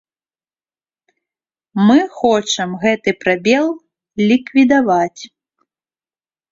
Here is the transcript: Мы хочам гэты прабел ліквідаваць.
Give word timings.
Мы 1.89 1.99
хочам 2.21 2.69
гэты 2.85 3.09
прабел 3.25 3.65
ліквідаваць. 4.27 5.21